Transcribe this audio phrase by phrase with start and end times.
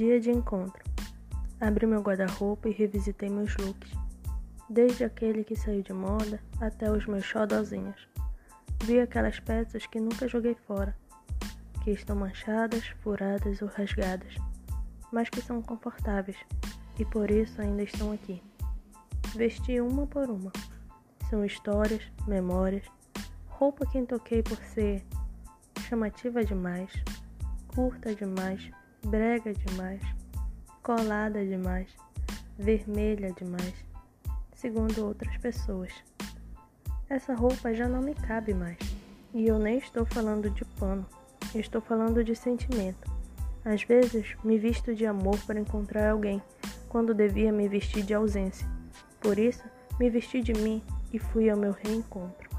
[0.00, 0.82] Dia de encontro.
[1.60, 3.92] Abri meu guarda-roupa e revisitei meus looks,
[4.66, 8.08] desde aquele que saiu de moda até os meus xodozinhos.
[8.84, 10.96] Vi aquelas peças que nunca joguei fora,
[11.84, 14.36] que estão manchadas, furadas ou rasgadas,
[15.12, 16.38] mas que são confortáveis
[16.98, 18.42] e por isso ainda estão aqui.
[19.36, 20.50] Vesti uma por uma.
[21.28, 22.86] São histórias, memórias,
[23.50, 25.04] roupa que toquei por ser
[25.78, 26.90] chamativa demais,
[27.74, 28.70] curta demais,
[29.04, 30.02] brega demais,
[30.82, 31.88] colada demais,
[32.58, 33.74] vermelha demais,
[34.54, 35.92] segundo outras pessoas.
[37.08, 38.78] Essa roupa já não me cabe mais.
[39.32, 41.06] E eu nem estou falando de pano,
[41.54, 43.10] estou falando de sentimento.
[43.64, 46.42] Às vezes me visto de amor para encontrar alguém,
[46.88, 48.68] quando devia me vestir de ausência.
[49.20, 49.62] Por isso,
[49.98, 52.49] me vesti de mim e fui ao meu reencontro.